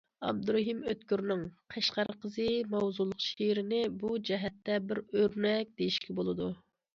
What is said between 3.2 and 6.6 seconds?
شېئىرىنى بۇ جەھەتتە بىر ئۆرنەك دېيىشكە بولىدۇ.